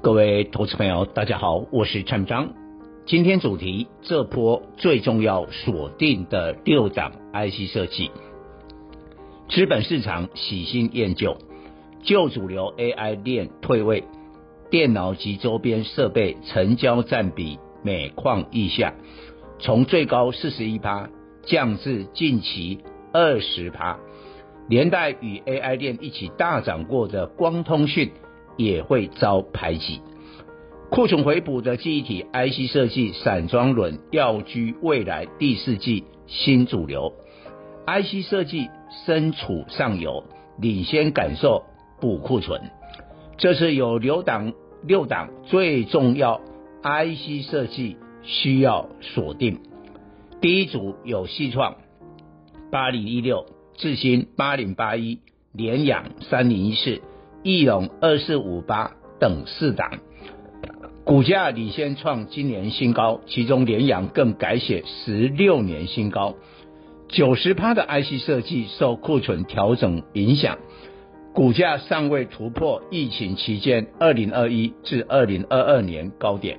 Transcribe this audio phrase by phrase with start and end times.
[0.00, 2.54] 各位投资朋友，大家好，我是蔡明彰。
[3.04, 8.12] 今天主题：这波最重要锁定的六档 IC 设计。
[9.48, 11.36] 资本市场喜新厌旧，
[12.04, 14.04] 旧主流 AI 链退位，
[14.70, 18.94] 电脑及周边设备成交占比每况愈下，
[19.58, 21.10] 从最高四十一趴
[21.42, 22.78] 降至近期
[23.12, 23.98] 二十趴，
[24.68, 28.12] 连带与 AI 链一起大涨过的光通讯。
[28.58, 30.02] 也会遭排挤，
[30.90, 37.14] 库存回补的记忆体 IC 设计散装轮要居未来第四季新主流
[37.86, 38.68] ，IC 设计
[39.06, 40.24] 身处上游，
[40.60, 41.62] 领先感受
[42.00, 42.60] 补库存。
[43.36, 46.40] 这是有六档六档最重要
[46.82, 49.60] IC 设计需要锁定。
[50.40, 51.76] 第一组有矽创
[52.72, 55.20] 八零一六、智新八零八一、
[55.52, 57.00] 联阳三零一四。
[57.48, 60.00] 义隆二四五八等四档，
[61.02, 66.34] 股价领先创今年新高，其中联阳更改写十六年新高。
[67.08, 70.58] 九十趴的 IC 设计受库存调整影响，
[71.32, 76.58] 股价尚未突破疫情期间二零二一至二零二二年高点。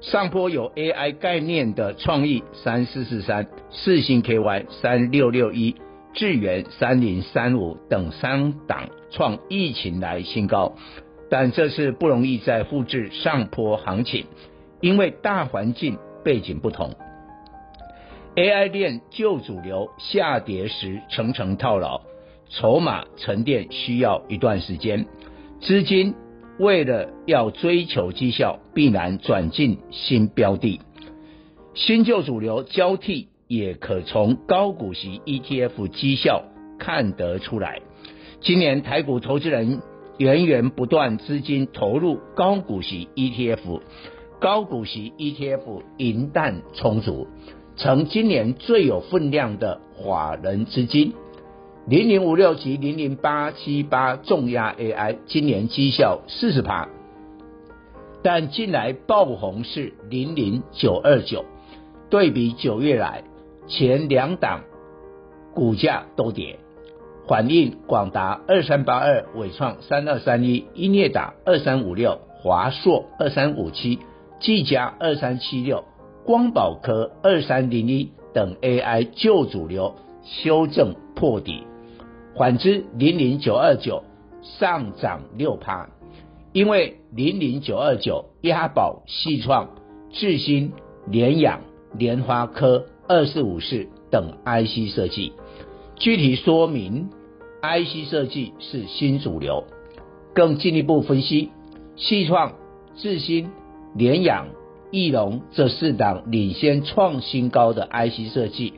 [0.00, 5.74] 上坡有 AI 概念的创意三四四三、四星 KY 三六六一。
[6.14, 10.74] 智源三零三五等三档创疫情来新高，
[11.28, 14.26] 但这次不容易再复制上坡行情，
[14.80, 16.94] 因为大环境背景不同。
[18.36, 22.00] AI 链旧主流下跌时层层套牢，
[22.48, 25.06] 筹码沉淀需要一段时间，
[25.60, 26.14] 资金
[26.60, 30.80] 为了要追求绩效，必然转进新标的，
[31.74, 33.30] 新旧主流交替。
[33.46, 36.44] 也可从高股息 ETF 绩效
[36.78, 37.80] 看得出来，
[38.40, 39.82] 今年台股投资人
[40.18, 43.80] 源源不断资金投入高股息 ETF，
[44.40, 47.26] 高股息 ETF 银弹充足，
[47.76, 51.12] 成今年最有分量的法人资金。
[51.86, 56.88] 零零五六及零零八七八重压 AI 今年绩效四十趴，
[58.22, 61.44] 但近来爆红是零零九二九，
[62.08, 63.22] 对比九月来。
[63.66, 64.64] 前两档
[65.54, 66.58] 股价都跌，
[67.26, 73.98] 反映广达二三八二、伟创三二三一、英业达二三五六、华硕二三五七、
[74.40, 75.84] 技嘉二三七六、
[76.24, 81.62] 光宝科二三零一等 AI 旧主流修正破底，
[82.36, 84.04] 反之零零九二九
[84.42, 85.88] 上涨六趴，
[86.52, 89.70] 因为零零九二九押宝矽创、
[90.12, 90.72] 智新、
[91.06, 91.60] 联养、
[91.96, 92.84] 联发科。
[93.06, 95.32] 二四五四等 IC 设计，
[95.96, 97.10] 具体说明
[97.62, 99.64] IC 设计是新主流。
[100.34, 101.50] 更进一步分析，
[101.96, 102.54] 矽创、
[102.96, 103.50] 智新、
[103.94, 104.48] 联阳、
[104.90, 108.74] 义隆这四档领先创新高的 IC 设计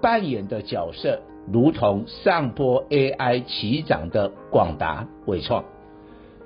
[0.00, 5.64] 扮演的角色，如同上波 AI 起涨的广达、伟创。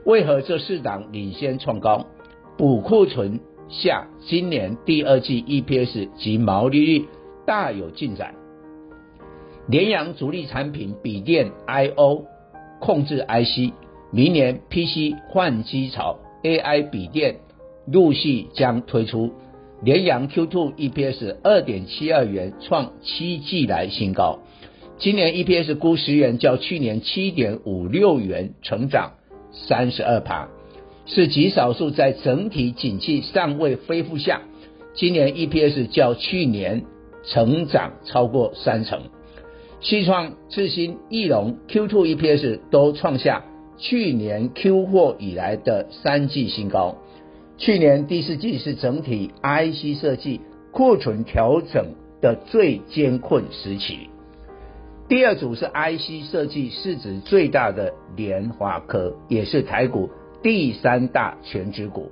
[0.07, 2.07] 为何这四档领先创高？
[2.57, 7.07] 补库存下，今年第二季 EPS 及毛利率。
[7.47, 8.35] 大有进展。
[9.69, 12.27] 联阳主力产品笔电 I/O
[12.81, 13.73] 控制 IC，
[14.13, 17.37] 明年 PC 换机潮，AI 笔电
[17.87, 19.33] 陆续将推出。
[19.83, 24.39] 联阳 Q2 EPS 二点七二元，创七季来新高。
[24.99, 29.15] 今年 EPS 估十元，较去年七点五六元成长
[29.51, 30.49] 三十二趴，
[31.07, 34.43] 是极少数在整体景气尚未恢复下，
[34.95, 36.85] 今年 EPS 较去年。
[37.27, 39.01] 成长超过三成，
[39.81, 43.45] 西创、智新、翼龙 Q2 EPS 都创下
[43.77, 46.97] 去年 Q 货以来的三季新高。
[47.57, 50.41] 去年第四季是整体 IC 设计
[50.71, 54.11] 库存调整的最艰困时期。
[55.09, 60.11] 第二组是 IC 设计市值最大的联华科，也是台股
[60.43, 62.11] 第三大全值股。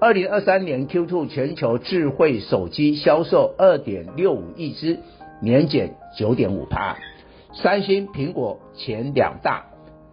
[0.00, 5.00] 二零二三年 Q2 全球智慧手机销售二点六五亿只，
[5.42, 6.96] 年减九点五趴。
[7.52, 9.66] 三星、苹果前两大，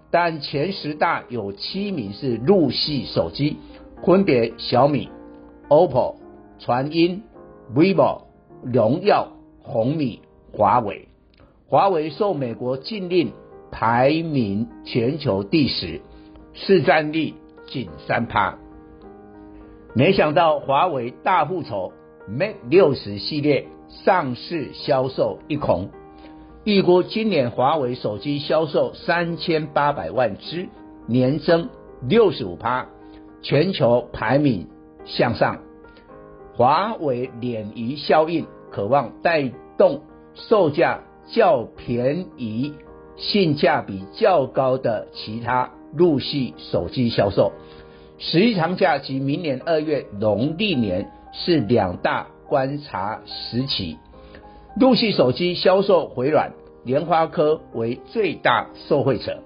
[0.09, 3.57] 但前十大有七名是入系手机，
[4.03, 5.07] 分别小米、
[5.69, 6.15] OPPO、
[6.57, 7.21] 传音、
[7.75, 8.23] vivo、
[8.63, 10.21] 荣耀、红米、
[10.51, 11.07] 华为。
[11.67, 13.33] 华为受美国禁令，
[13.69, 16.01] 排名全球第十，
[16.53, 17.35] 市占率
[17.67, 18.57] 仅三趴。
[19.97, 21.93] 没想到华为大复仇
[22.29, 25.87] ，Mate 60系列上市销售一空，
[26.65, 30.67] 预估今年华为手机销售三千八百万只，
[31.07, 31.69] 年增
[32.01, 32.87] 六十五趴，
[33.41, 34.67] 全球排名
[35.05, 35.59] 向上。
[36.55, 40.01] 华为鲶鱼效应渴望带动
[40.33, 42.73] 售价较便宜、
[43.15, 47.53] 性价比较高的其他日系手机销售。
[48.17, 53.97] 十一长假及明年二月农历年是两大观察时期。
[54.79, 56.53] 陆续手机销售回软，
[56.85, 59.39] 联发科为最大受惠者，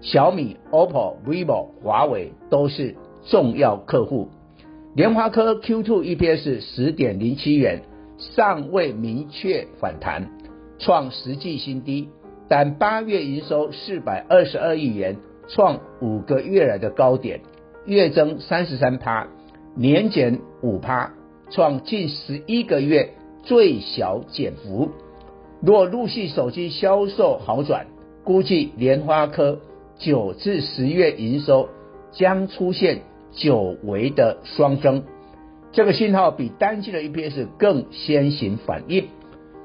[0.00, 2.96] 小米、OPPO、vivo、华为都是
[3.26, 4.28] 重要客户。
[4.94, 7.82] 联发科 Q2 EPS 十点零七元，
[8.18, 10.28] 尚未明确反弹。
[10.80, 12.08] 创实际新低，
[12.48, 15.16] 但八月营收四百二十二亿元，
[15.46, 17.40] 创五个月来的高点，
[17.86, 19.28] 月增三十三趴，
[19.74, 21.12] 年减五趴，
[21.50, 24.90] 创近十一个月最小减幅。
[25.62, 27.86] 若陆续手机销售好转，
[28.22, 29.60] 估计联发科
[29.98, 31.68] 九至十月营收
[32.12, 33.00] 将出现
[33.32, 35.04] 久违的双增，
[35.72, 39.08] 这个信号比单季的 EPS 更先行反应。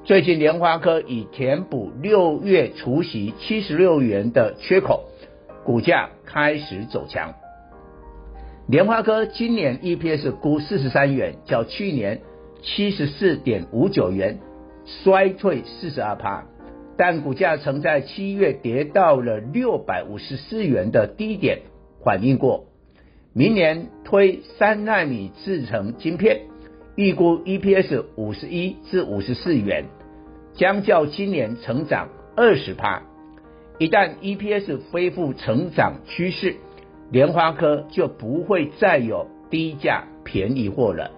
[0.06, 5.06] 最近联发科已填补六月除息七十六元的缺口，
[5.66, 7.34] 股价开始走强。
[8.68, 12.22] 联发科今年 EPS 估四十三元，较去年
[12.64, 14.40] 七十四点五九元
[15.04, 16.46] 衰退四十二趴，
[16.98, 21.60] 但股价曾在七月跌到了六百五十四元的低点，
[22.04, 22.66] 反映过。
[23.34, 26.42] 明年推三纳米制程晶片。
[26.96, 29.86] 预估 EPS 五十一至五十四元，
[30.54, 32.08] 将较今年成长
[32.38, 33.04] 二十趴。
[33.78, 36.56] 一旦 EPS 恢复成长趋势，
[37.12, 41.12] 联发科就不会再有低价便宜货了。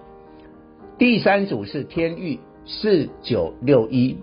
[0.98, 4.18] 第三组是天域四九六一，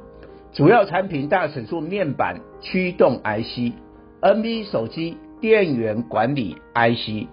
[0.53, 7.29] 主要产品大尺寸面板驱动 IC，NB 手机电源管理 IC，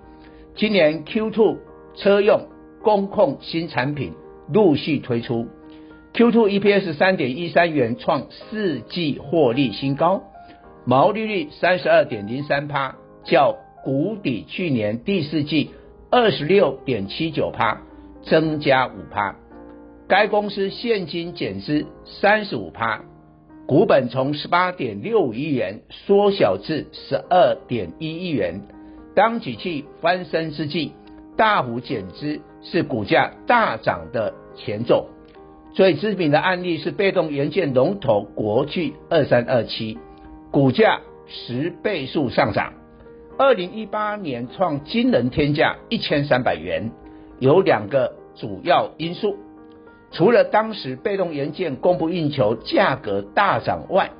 [0.55, 1.57] 今年 Q2
[1.95, 2.47] 车用。
[2.83, 4.13] 工控新产品
[4.51, 5.45] 陆续推出
[6.15, 10.23] ，Q2 EPS 三点一三元创四季获利新高，
[10.83, 15.71] 毛利率三十二点零三趴，较谷底去年第四季
[16.09, 17.81] 二十六点七九趴
[18.23, 19.35] 增加五趴。
[20.07, 23.03] 该公司现金减资三十五趴，
[23.67, 28.61] 股本从十八点六五亿元缩小至十二点一亿元。
[29.15, 30.91] 当景气翻身之际，
[31.37, 32.41] 大幅减资。
[32.63, 35.07] 是股价大涨的前奏，
[35.73, 39.97] 最知名的案例是被动元件龙头国巨二三二七，
[40.51, 42.73] 股价十倍数上涨，
[43.41, 46.91] 二零一八年创惊人天价一千三百元，
[47.39, 49.35] 有两个主要因素，
[50.11, 54.11] 除了当时被动元件供不应求，价格大涨外，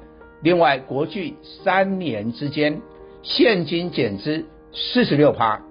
[0.41, 2.81] 另外国巨三年之间
[3.21, 5.61] 现金减资四十六趴，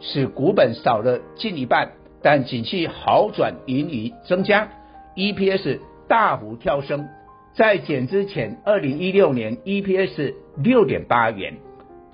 [0.00, 1.92] 使股本少了近一半。
[2.22, 4.68] 但景气好转，盈余增加
[5.14, 7.06] ，EPS 大幅跳升。
[7.54, 11.54] 在减之前，二零一六年 EPS 六点八元，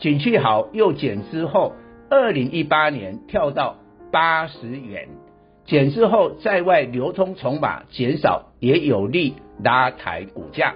[0.02, 1.74] 景气好又减之后，
[2.10, 3.76] 二零一八年跳到
[4.10, 5.08] 八十元。
[5.64, 10.74] 减之后，在外流通筹码减少，也有利拉抬股价，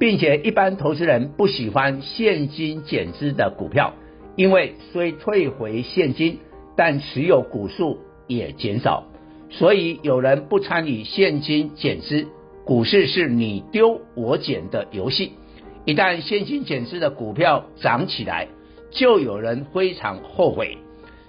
[0.00, 3.94] 并且一般投资人不喜欢现金减资的股票，
[4.34, 6.40] 因为虽退回现金。
[6.74, 9.04] 但持有股数也减少，
[9.50, 12.26] 所以有人不参与现金减资。
[12.64, 15.34] 股市是你丢我捡的游戏，
[15.84, 18.48] 一旦现金减资的股票涨起来，
[18.90, 20.78] 就有人非常后悔，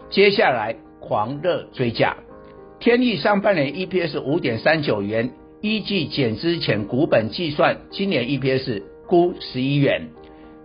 [0.10, 2.17] 接下来狂热追价。
[2.79, 5.31] 天钰上半年 EPS 五点三九元，
[5.62, 10.10] 依据减资前股本计算，今年 EPS 估十一元，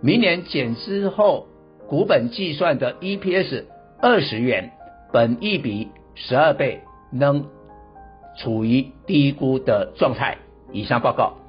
[0.01, 1.47] 明年减资后
[1.87, 3.63] 股本计算的 EPS。
[4.01, 4.71] 二十元，
[5.11, 6.79] 本益比十二倍，
[7.11, 7.47] 仍
[8.37, 10.37] 处于低估的状态。
[10.71, 11.48] 以上报告。